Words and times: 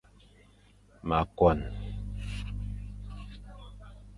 Ma 1.07 1.19
koan. 1.37 1.59